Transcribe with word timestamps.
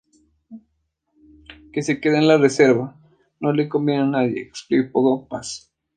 Que 1.71 1.83
se 1.83 1.99
quede 2.01 2.17
en 2.17 2.27
la 2.27 2.39
reserva 2.39 2.99
no 3.39 3.53
le 3.53 3.69
conviene 3.69 4.01
a 4.01 4.05
nadie", 4.05 4.41
explicó 4.47 5.27
Paz. 5.27 5.71